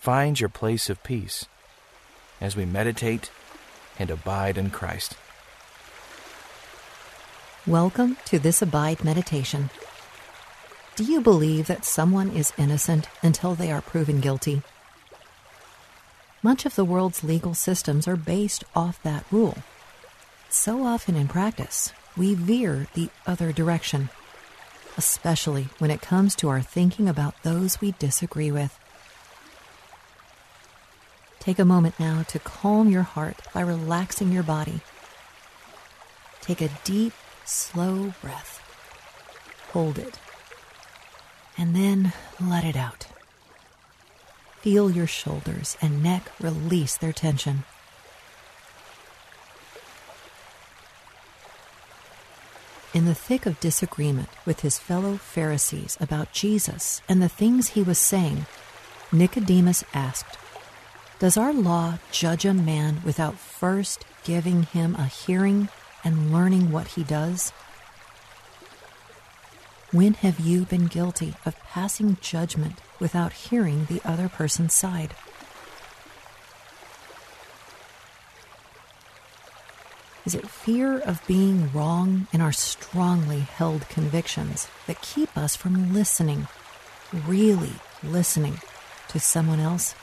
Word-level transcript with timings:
find 0.00 0.40
your 0.40 0.48
place 0.48 0.88
of 0.88 1.02
peace 1.02 1.44
as 2.40 2.56
we 2.56 2.64
meditate 2.64 3.30
and 3.98 4.10
abide 4.10 4.56
in 4.56 4.70
Christ. 4.70 5.14
Welcome 7.66 8.16
to 8.24 8.38
this 8.38 8.62
Abide 8.62 9.04
meditation. 9.04 9.68
Do 10.96 11.04
you 11.04 11.20
believe 11.20 11.66
that 11.66 11.84
someone 11.84 12.30
is 12.30 12.54
innocent 12.56 13.10
until 13.20 13.54
they 13.54 13.70
are 13.70 13.82
proven 13.82 14.20
guilty? 14.20 14.62
Much 16.42 16.64
of 16.64 16.76
the 16.76 16.84
world's 16.86 17.22
legal 17.22 17.52
systems 17.52 18.08
are 18.08 18.16
based 18.16 18.64
off 18.74 19.02
that 19.02 19.26
rule. 19.30 19.58
So 20.48 20.82
often 20.86 21.14
in 21.14 21.28
practice, 21.28 21.92
we 22.16 22.32
veer 22.32 22.86
the 22.94 23.10
other 23.26 23.52
direction, 23.52 24.08
especially 24.96 25.68
when 25.76 25.90
it 25.90 26.00
comes 26.00 26.34
to 26.36 26.48
our 26.48 26.62
thinking 26.62 27.06
about 27.06 27.42
those 27.42 27.82
we 27.82 27.92
disagree 27.98 28.50
with. 28.50 28.78
Take 31.40 31.58
a 31.58 31.64
moment 31.64 31.98
now 31.98 32.22
to 32.24 32.38
calm 32.38 32.90
your 32.90 33.02
heart 33.02 33.38
by 33.54 33.62
relaxing 33.62 34.30
your 34.30 34.42
body. 34.42 34.82
Take 36.42 36.60
a 36.60 36.68
deep, 36.84 37.14
slow 37.46 38.12
breath. 38.20 38.60
Hold 39.72 39.98
it. 39.98 40.18
And 41.56 41.74
then 41.74 42.12
let 42.40 42.64
it 42.64 42.76
out. 42.76 43.06
Feel 44.60 44.90
your 44.90 45.06
shoulders 45.06 45.78
and 45.80 46.02
neck 46.02 46.30
release 46.38 46.98
their 46.98 47.14
tension. 47.14 47.64
In 52.92 53.06
the 53.06 53.14
thick 53.14 53.46
of 53.46 53.60
disagreement 53.60 54.28
with 54.44 54.60
his 54.60 54.78
fellow 54.78 55.16
Pharisees 55.16 55.96
about 56.00 56.32
Jesus 56.32 57.00
and 57.08 57.22
the 57.22 57.28
things 57.30 57.68
he 57.68 57.82
was 57.82 57.98
saying, 57.98 58.44
Nicodemus 59.10 59.84
asked, 59.94 60.36
does 61.20 61.36
our 61.36 61.52
law 61.52 61.98
judge 62.10 62.46
a 62.46 62.54
man 62.54 63.02
without 63.04 63.38
first 63.38 64.06
giving 64.24 64.62
him 64.62 64.94
a 64.94 65.04
hearing 65.04 65.68
and 66.02 66.32
learning 66.32 66.72
what 66.72 66.88
he 66.88 67.04
does? 67.04 67.52
When 69.92 70.14
have 70.14 70.40
you 70.40 70.64
been 70.64 70.86
guilty 70.86 71.34
of 71.44 71.58
passing 71.58 72.16
judgment 72.22 72.80
without 72.98 73.34
hearing 73.34 73.84
the 73.84 74.00
other 74.02 74.30
person's 74.30 74.72
side? 74.72 75.14
Is 80.24 80.34
it 80.34 80.48
fear 80.48 81.00
of 81.00 81.26
being 81.26 81.70
wrong 81.72 82.28
in 82.32 82.40
our 82.40 82.52
strongly 82.52 83.40
held 83.40 83.86
convictions 83.90 84.68
that 84.86 85.02
keep 85.02 85.36
us 85.36 85.54
from 85.54 85.92
listening, 85.92 86.48
really 87.12 87.74
listening, 88.02 88.60
to 89.08 89.20
someone 89.20 89.60
else? 89.60 89.94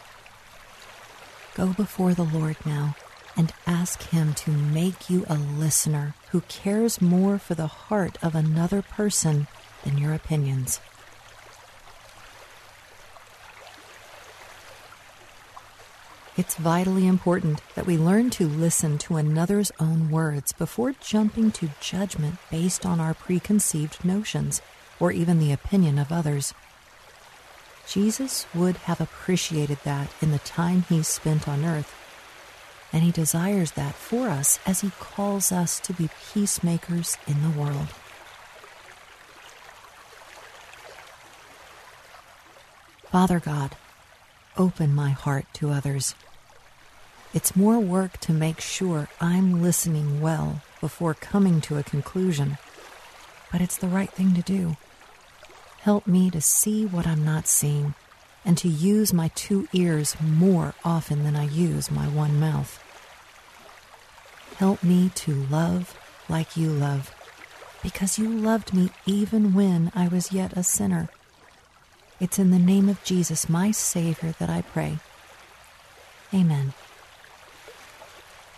Go 1.58 1.74
before 1.74 2.14
the 2.14 2.24
Lord 2.24 2.56
now 2.68 2.96
and 3.36 3.52
ask 3.66 4.04
Him 4.04 4.36
to 4.36 4.52
make 4.52 5.10
you 5.10 5.26
a 5.28 5.34
listener 5.34 6.14
who 6.30 6.42
cares 6.42 7.02
more 7.02 7.40
for 7.40 7.56
the 7.56 7.66
heart 7.66 8.20
of 8.22 8.36
another 8.36 8.84
person 8.84 9.48
than 9.84 9.98
your 9.98 10.14
opinions. 10.14 10.80
It's 16.38 16.54
vitally 16.58 17.08
important 17.08 17.64
that 17.74 17.88
we 17.88 17.98
learn 17.98 18.30
to 18.32 18.48
listen 18.48 19.00
to 19.00 19.16
another's 19.16 19.72
own 19.80 20.12
words 20.12 20.54
before 20.54 20.94
jumping 21.02 21.50
to 21.54 21.72
judgment 21.82 22.38
based 22.52 22.86
on 22.86 23.00
our 23.00 23.16
preconceived 23.16 24.06
notions 24.06 24.62
or 25.00 25.12
even 25.12 25.40
the 25.40 25.52
opinion 25.52 25.98
of 25.98 26.12
others. 26.12 26.54
Jesus 27.88 28.46
would 28.54 28.78
have 28.78 29.00
appreciated 29.00 29.78
that 29.84 30.10
in 30.22 30.32
the 30.32 30.40
time 30.40 30.84
he 30.90 31.02
spent 31.04 31.48
on 31.48 31.64
earth. 31.64 31.94
And 32.92 33.04
he 33.04 33.12
desires 33.12 33.72
that 33.74 33.96
for 33.96 34.30
us 34.30 34.60
as 34.66 34.82
he 34.82 34.92
calls 35.00 35.52
us 35.52 35.80
to 35.82 35.94
be 35.94 36.10
peacemakers 36.34 37.18
in 37.28 37.42
the 37.42 37.58
world. 37.58 37.88
Father 43.12 43.40
God, 43.40 43.76
open 44.58 44.94
my 44.94 45.10
heart 45.10 45.46
to 45.54 45.70
others. 45.70 46.14
It's 47.34 47.56
more 47.56 47.80
work 47.80 48.18
to 48.22 48.34
make 48.34 48.62
sure 48.62 49.08
I'm 49.22 49.62
listening 49.62 50.22
well 50.22 50.62
before 50.82 51.14
coming 51.14 51.62
to 51.62 51.78
a 51.78 51.84
conclusion, 51.84 52.58
but 53.52 53.62
it's 53.62 53.78
the 53.78 53.88
right 53.88 54.10
thing 54.10 54.34
to 54.34 54.42
do. 54.42 54.78
Help 55.82 56.08
me 56.08 56.30
to 56.32 56.42
see 56.42 56.86
what 56.86 57.08
I'm 57.08 57.24
not 57.24 57.48
seeing 57.48 57.94
and 58.44 58.58
to 58.58 58.68
use 58.68 59.14
my 59.14 59.30
two 59.30 59.68
ears 59.74 60.16
more 60.22 60.74
often 60.84 61.24
than 61.24 61.36
I 61.36 61.46
use 61.46 61.92
my 61.92 62.08
one 62.08 62.40
mouth. 62.40 62.84
Help 64.58 64.84
me 64.84 65.10
to 65.16 65.34
love 65.34 65.98
like 66.30 66.58
you 66.58 66.70
love, 66.70 67.14
because 67.84 68.18
you 68.18 68.28
loved 68.30 68.74
me 68.74 68.90
even 69.06 69.54
when 69.54 69.92
I 69.94 70.08
was 70.08 70.32
yet 70.32 70.58
a 70.58 70.64
sinner. 70.64 71.10
It's 72.20 72.40
in 72.40 72.52
the 72.52 72.60
name 72.60 72.90
of 72.90 73.04
Jesus, 73.04 73.48
my 73.48 73.72
Savior, 73.72 74.34
that 74.40 74.50
I 74.50 74.62
pray. 74.62 74.98
Amen. 76.34 76.74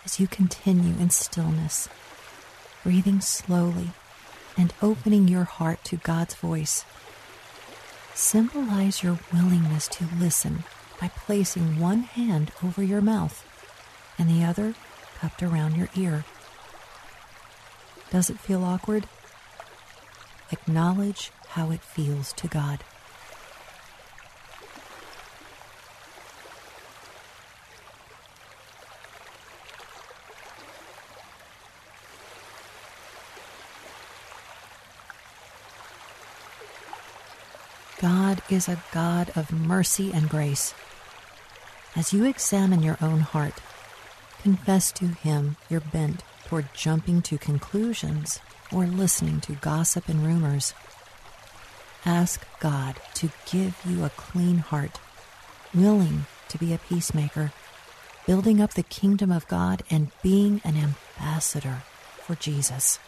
As 0.04 0.18
you 0.18 0.26
continue 0.26 0.94
in 0.98 1.10
stillness, 1.10 1.88
breathing 2.82 3.20
slowly 3.20 3.90
and 4.56 4.72
opening 4.80 5.28
your 5.28 5.44
heart 5.44 5.84
to 5.84 5.96
God's 5.96 6.34
voice, 6.34 6.84
Symbolize 8.20 9.02
your 9.02 9.18
willingness 9.32 9.88
to 9.88 10.04
listen 10.18 10.62
by 11.00 11.08
placing 11.08 11.80
one 11.80 12.02
hand 12.02 12.52
over 12.62 12.82
your 12.82 13.00
mouth 13.00 13.46
and 14.18 14.28
the 14.28 14.44
other 14.44 14.74
cupped 15.18 15.42
around 15.42 15.74
your 15.74 15.88
ear. 15.96 16.26
Does 18.10 18.28
it 18.28 18.38
feel 18.38 18.62
awkward? 18.62 19.08
Acknowledge 20.52 21.32
how 21.48 21.70
it 21.70 21.80
feels 21.80 22.34
to 22.34 22.46
God. 22.46 22.84
Is 38.52 38.68
a 38.68 38.82
God 38.92 39.30
of 39.36 39.52
mercy 39.52 40.12
and 40.12 40.28
grace. 40.28 40.74
As 41.96 42.12
you 42.12 42.24
examine 42.24 42.82
your 42.82 42.98
own 43.00 43.20
heart, 43.20 43.54
confess 44.42 44.92
to 44.92 45.06
Him 45.06 45.56
your 45.68 45.80
bent 45.80 46.22
toward 46.46 46.72
jumping 46.74 47.22
to 47.22 47.38
conclusions 47.38 48.40
or 48.72 48.86
listening 48.86 49.40
to 49.40 49.52
gossip 49.54 50.08
and 50.08 50.24
rumors. 50.24 50.74
Ask 52.06 52.46
God 52.60 52.96
to 53.14 53.30
give 53.50 53.76
you 53.84 54.04
a 54.04 54.10
clean 54.10 54.58
heart, 54.58 55.00
willing 55.74 56.26
to 56.48 56.58
be 56.58 56.72
a 56.72 56.78
peacemaker, 56.78 57.52
building 58.26 58.60
up 58.60 58.74
the 58.74 58.82
kingdom 58.82 59.30
of 59.30 59.46
God 59.48 59.82
and 59.90 60.10
being 60.22 60.60
an 60.64 60.76
ambassador 60.76 61.82
for 62.22 62.34
Jesus. 62.36 62.98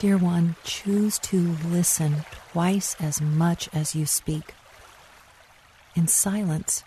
Dear 0.00 0.16
one, 0.16 0.56
choose 0.64 1.18
to 1.18 1.58
listen 1.68 2.24
twice 2.52 2.96
as 2.98 3.20
much 3.20 3.68
as 3.70 3.94
you 3.94 4.06
speak. 4.06 4.54
In 5.94 6.08
silence, 6.08 6.84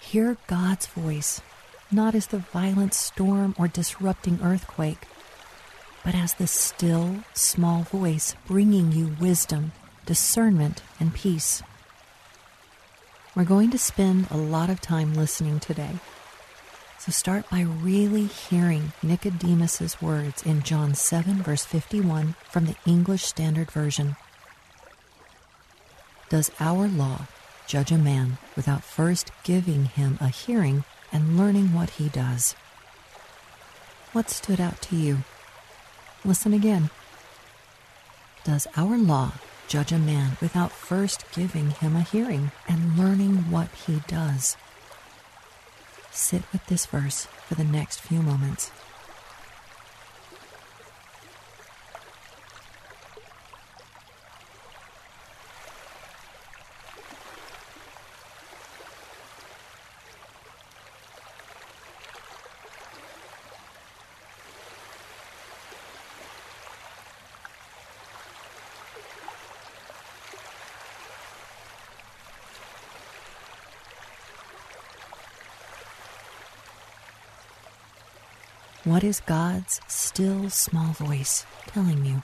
hear 0.00 0.36
God's 0.48 0.86
voice, 0.86 1.40
not 1.92 2.16
as 2.16 2.26
the 2.26 2.38
violent 2.38 2.92
storm 2.92 3.54
or 3.56 3.68
disrupting 3.68 4.40
earthquake, 4.42 5.06
but 6.04 6.16
as 6.16 6.34
the 6.34 6.48
still, 6.48 7.22
small 7.34 7.84
voice 7.84 8.34
bringing 8.48 8.90
you 8.90 9.14
wisdom, 9.20 9.70
discernment, 10.04 10.82
and 10.98 11.14
peace. 11.14 11.62
We're 13.36 13.44
going 13.44 13.70
to 13.70 13.78
spend 13.78 14.26
a 14.28 14.36
lot 14.36 14.70
of 14.70 14.80
time 14.80 15.14
listening 15.14 15.60
today. 15.60 16.00
Start 17.10 17.50
by 17.50 17.62
really 17.62 18.26
hearing 18.26 18.92
Nicodemus's 19.02 20.00
words 20.00 20.44
in 20.44 20.62
John 20.62 20.94
7 20.94 21.42
verse 21.42 21.64
51 21.64 22.36
from 22.48 22.66
the 22.66 22.76
English 22.86 23.24
Standard 23.24 23.68
Version. 23.72 24.14
Does 26.28 26.52
our 26.60 26.86
law 26.86 27.26
judge 27.66 27.90
a 27.90 27.98
man 27.98 28.38
without 28.54 28.84
first 28.84 29.32
giving 29.42 29.86
him 29.86 30.18
a 30.20 30.28
hearing 30.28 30.84
and 31.10 31.36
learning 31.36 31.72
what 31.72 31.90
he 31.90 32.08
does? 32.08 32.54
What 34.12 34.30
stood 34.30 34.60
out 34.60 34.80
to 34.82 34.96
you? 34.96 35.18
Listen 36.24 36.54
again. 36.54 36.90
Does 38.44 38.68
our 38.76 38.96
law 38.96 39.32
judge 39.66 39.90
a 39.90 39.98
man 39.98 40.36
without 40.40 40.70
first 40.70 41.24
giving 41.34 41.70
him 41.70 41.96
a 41.96 42.02
hearing 42.02 42.52
and 42.68 42.96
learning 42.96 43.50
what 43.50 43.68
he 43.86 44.00
does? 44.06 44.56
Sit 46.12 46.42
with 46.52 46.66
this 46.66 46.86
verse 46.86 47.26
for 47.46 47.54
the 47.54 47.64
next 47.64 48.00
few 48.00 48.20
moments. 48.20 48.70
What 78.84 79.04
is 79.04 79.20
God's 79.20 79.78
still 79.88 80.48
small 80.48 80.94
voice 80.94 81.44
telling 81.66 82.06
you? 82.06 82.22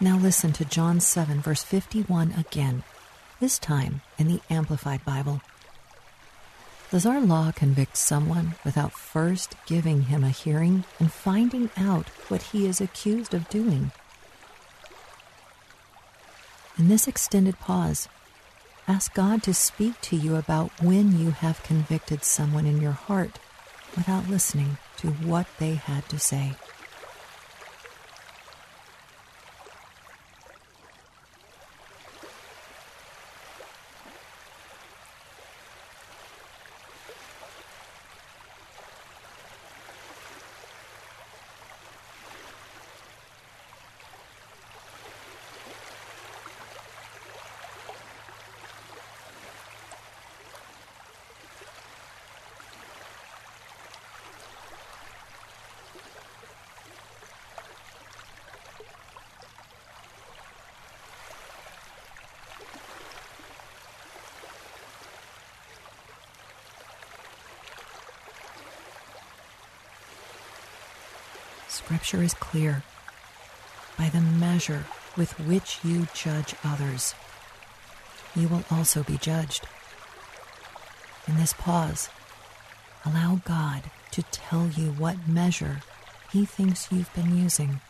Now 0.00 0.16
listen 0.16 0.52
to 0.52 0.64
John 0.64 1.00
7, 1.00 1.40
verse 1.40 1.64
51 1.64 2.32
again, 2.38 2.84
this 3.40 3.58
time 3.58 4.02
in 4.16 4.28
the 4.28 4.40
Amplified 4.48 5.04
Bible. 5.04 5.42
Does 6.92 7.04
our 7.04 7.20
law 7.20 7.50
convict 7.50 7.96
someone 7.96 8.54
without 8.64 8.92
first 8.92 9.56
giving 9.66 10.02
him 10.02 10.22
a 10.22 10.30
hearing 10.30 10.84
and 11.00 11.10
finding 11.10 11.68
out 11.76 12.08
what 12.28 12.42
he 12.42 12.64
is 12.64 12.80
accused 12.80 13.34
of 13.34 13.48
doing? 13.48 13.90
In 16.78 16.86
this 16.86 17.08
extended 17.08 17.58
pause, 17.58 18.08
ask 18.86 19.12
God 19.14 19.42
to 19.42 19.52
speak 19.52 20.00
to 20.02 20.16
you 20.16 20.36
about 20.36 20.80
when 20.80 21.18
you 21.18 21.32
have 21.32 21.64
convicted 21.64 22.22
someone 22.22 22.66
in 22.66 22.80
your 22.80 22.92
heart 22.92 23.40
without 23.96 24.30
listening 24.30 24.78
to 24.98 25.08
what 25.08 25.48
they 25.58 25.74
had 25.74 26.08
to 26.10 26.20
say. 26.20 26.54
Scripture 71.78 72.24
is 72.24 72.34
clear. 72.34 72.82
By 73.96 74.08
the 74.08 74.20
measure 74.20 74.86
with 75.16 75.38
which 75.38 75.78
you 75.84 76.08
judge 76.12 76.56
others, 76.64 77.14
you 78.34 78.48
will 78.48 78.64
also 78.68 79.04
be 79.04 79.16
judged. 79.16 79.66
In 81.28 81.36
this 81.36 81.52
pause, 81.52 82.10
allow 83.06 83.40
God 83.44 83.84
to 84.10 84.22
tell 84.24 84.66
you 84.68 84.90
what 84.90 85.28
measure 85.28 85.80
He 86.32 86.44
thinks 86.44 86.90
you've 86.90 87.14
been 87.14 87.38
using. 87.38 87.80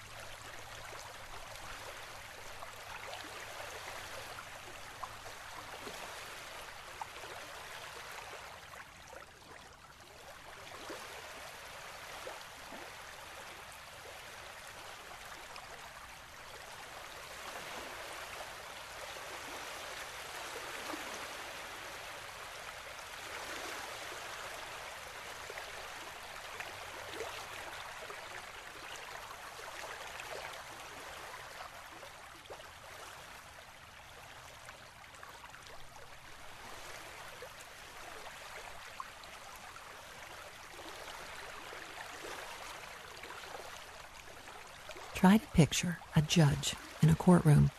Try 45.19 45.39
to 45.39 45.46
picture 45.48 45.98
a 46.15 46.22
judge 46.22 46.77
in 47.03 47.08
a 47.08 47.15
courtroom. 47.17 47.72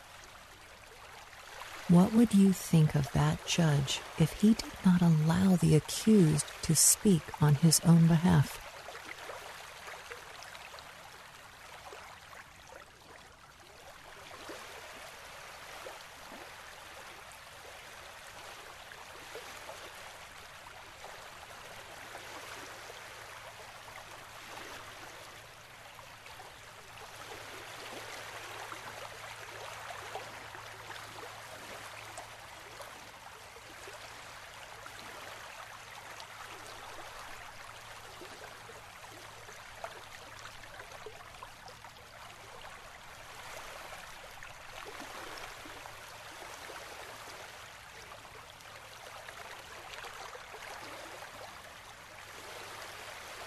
What 1.88 2.14
would 2.14 2.34
you 2.34 2.52
think 2.52 2.96
of 2.96 3.10
that 3.14 3.48
judge 3.48 4.02
if 4.18 4.34
he 4.42 4.56
did 4.56 4.74
not 4.86 5.02
allow 5.02 5.56
the 5.56 5.74
accused 5.74 6.46
to 6.64 6.76
speak 6.76 7.22
on 7.42 7.56
his 7.56 7.80
own 7.86 8.08
behalf? 8.08 8.69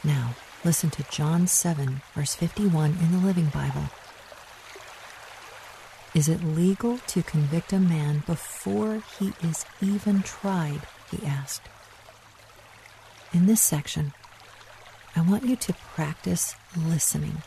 Now, 0.04 0.34
listen 0.64 0.90
to 0.90 1.04
John 1.10 1.46
7, 1.46 2.02
verse 2.14 2.34
51 2.34 2.96
in 3.00 3.12
the 3.12 3.24
Living 3.24 3.46
Bible. 3.46 3.84
Is 6.12 6.28
it 6.28 6.42
legal 6.42 6.98
to 6.98 7.22
convict 7.22 7.72
a 7.72 7.78
man 7.78 8.24
before 8.26 9.02
he 9.18 9.32
is 9.42 9.64
even 9.80 10.22
tried? 10.22 10.82
He 11.10 11.24
asked. 11.24 11.68
In 13.32 13.46
this 13.46 13.60
section, 13.60 14.12
I 15.14 15.20
want 15.22 15.44
you 15.44 15.56
to 15.56 15.72
practice 15.94 16.56
listening. 16.76 17.42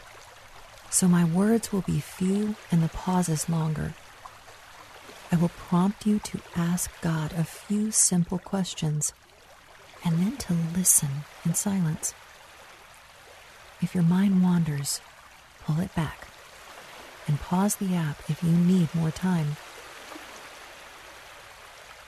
So 0.90 1.08
my 1.08 1.26
words 1.26 1.74
will 1.74 1.82
be 1.82 2.00
few 2.00 2.56
and 2.72 2.82
the 2.82 2.88
pauses 2.88 3.50
longer. 3.50 3.96
I 5.32 5.36
will 5.36 5.50
prompt 5.50 6.06
you 6.06 6.20
to 6.20 6.40
ask 6.56 6.90
God 7.02 7.34
a 7.34 7.44
few 7.44 7.92
simple 7.92 8.40
questions 8.40 9.12
and 10.06 10.20
then 10.20 10.38
to 10.38 10.54
listen 10.74 11.10
in 11.44 11.54
silence. 11.54 12.14
If 13.82 13.94
your 13.94 14.04
mind 14.04 14.42
wanders, 14.42 15.02
pull 15.64 15.80
it 15.80 15.94
back 15.96 16.28
and 17.28 17.40
pause 17.40 17.76
the 17.76 17.96
app 17.96 18.20
if 18.30 18.42
you 18.44 18.52
need 18.52 18.94
more 18.96 19.12
time. 19.12 19.58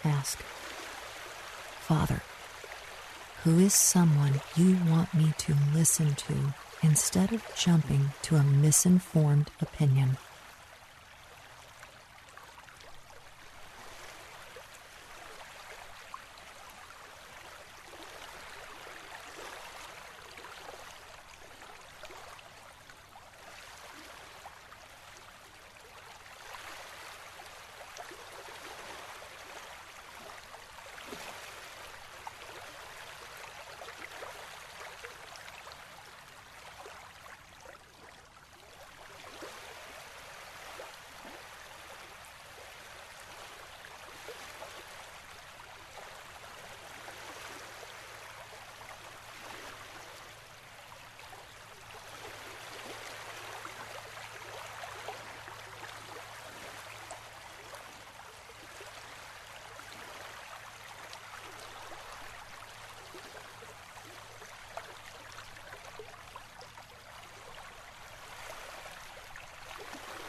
Ask, 0.04 0.40
Father, 1.80 2.22
who 3.44 3.60
is 3.60 3.74
someone 3.74 4.42
you 4.56 4.78
want 4.88 5.14
me 5.14 5.34
to 5.38 5.56
listen 5.74 6.16
to 6.16 6.54
instead 6.82 7.34
of 7.34 7.44
jumping 7.56 8.12
to 8.24 8.36
a 8.36 8.44
misinformed 8.44 9.52
opinion? 9.62 10.18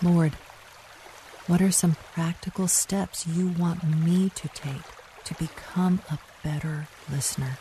Lord, 0.00 0.34
what 1.48 1.60
are 1.60 1.72
some 1.72 1.96
practical 2.12 2.68
steps 2.68 3.26
you 3.26 3.48
want 3.48 3.82
me 3.82 4.30
to 4.36 4.46
take 4.48 4.84
to 5.24 5.34
become 5.34 6.02
a 6.08 6.18
better 6.44 6.86
listener? 7.10 7.58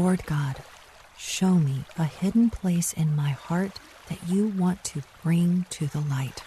Lord 0.00 0.24
God, 0.26 0.62
show 1.16 1.54
me 1.54 1.82
a 1.98 2.04
hidden 2.04 2.50
place 2.50 2.92
in 2.92 3.16
my 3.16 3.30
heart 3.30 3.80
that 4.08 4.28
you 4.28 4.46
want 4.46 4.84
to 4.84 5.02
bring 5.24 5.66
to 5.70 5.88
the 5.88 5.98
light. 5.98 6.44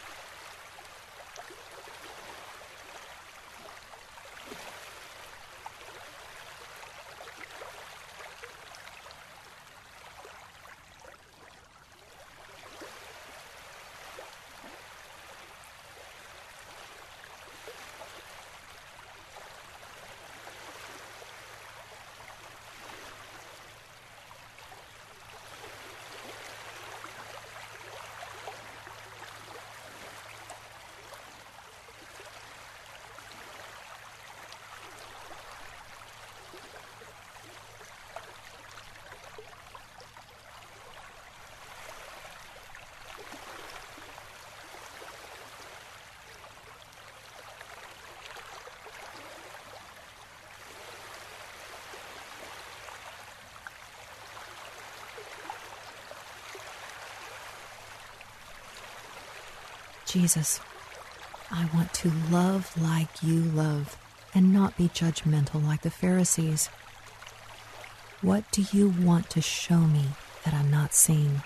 Jesus, 60.12 60.60
I 61.50 61.70
want 61.74 61.94
to 61.94 62.12
love 62.30 62.70
like 62.82 63.24
you 63.24 63.40
love 63.40 63.96
and 64.34 64.52
not 64.52 64.76
be 64.76 64.90
judgmental 64.90 65.66
like 65.66 65.84
the 65.84 65.90
Pharisees. 65.90 66.68
What 68.22 68.44
do 68.52 68.66
you 68.74 68.90
want 68.90 69.30
to 69.30 69.42
show 69.42 69.80
me 69.80 70.08
that 70.44 70.54
I'm 70.54 70.70
not 70.70 70.94
seeing? 70.94 71.44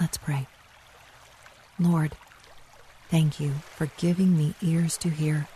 Let's 0.00 0.16
pray. 0.16 0.46
Lord, 1.78 2.16
thank 3.10 3.38
you 3.38 3.50
for 3.76 3.90
giving 3.98 4.34
me 4.34 4.54
ears 4.62 4.96
to 4.98 5.10
hear, 5.10 5.46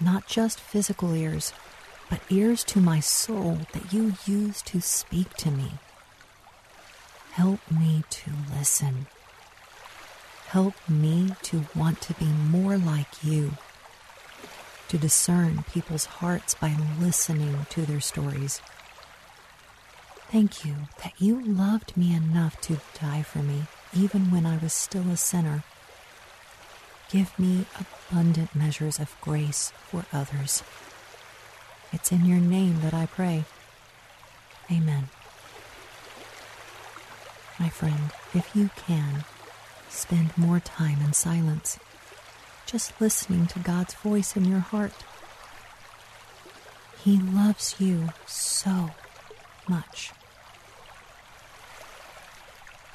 not 0.00 0.26
just 0.26 0.58
physical 0.58 1.14
ears, 1.14 1.52
but 2.08 2.22
ears 2.30 2.64
to 2.64 2.80
my 2.80 3.00
soul 3.00 3.58
that 3.74 3.92
you 3.92 4.14
use 4.24 4.62
to 4.62 4.80
speak 4.80 5.34
to 5.34 5.50
me. 5.50 5.72
Help 7.32 7.60
me 7.70 8.04
to 8.08 8.30
listen. 8.56 9.06
Help 10.46 10.74
me 10.88 11.34
to 11.42 11.66
want 11.76 12.00
to 12.00 12.14
be 12.14 12.24
more 12.24 12.78
like 12.78 13.22
you, 13.22 13.52
to 14.88 14.96
discern 14.96 15.62
people's 15.70 16.06
hearts 16.06 16.54
by 16.54 16.74
listening 16.98 17.66
to 17.68 17.84
their 17.84 18.00
stories. 18.00 18.62
Thank 20.30 20.64
you 20.64 20.74
that 21.02 21.14
you 21.18 21.40
loved 21.40 21.96
me 21.96 22.14
enough 22.14 22.60
to 22.62 22.78
die 23.00 23.22
for 23.22 23.38
me, 23.38 23.62
even 23.94 24.30
when 24.30 24.44
I 24.44 24.58
was 24.58 24.74
still 24.74 25.08
a 25.10 25.16
sinner. 25.16 25.64
Give 27.10 27.36
me 27.38 27.64
abundant 27.80 28.54
measures 28.54 28.98
of 28.98 29.16
grace 29.22 29.72
for 29.86 30.04
others. 30.12 30.62
It's 31.94 32.12
in 32.12 32.26
your 32.26 32.40
name 32.40 32.82
that 32.82 32.92
I 32.92 33.06
pray. 33.06 33.44
Amen. 34.70 35.08
My 37.58 37.70
friend, 37.70 38.12
if 38.34 38.54
you 38.54 38.68
can, 38.76 39.24
spend 39.88 40.36
more 40.36 40.60
time 40.60 41.00
in 41.00 41.14
silence, 41.14 41.78
just 42.66 43.00
listening 43.00 43.46
to 43.46 43.58
God's 43.60 43.94
voice 43.94 44.36
in 44.36 44.44
your 44.44 44.60
heart. 44.60 44.92
He 47.02 47.16
loves 47.18 47.76
you 47.78 48.10
so 48.26 48.90
much. 49.66 50.12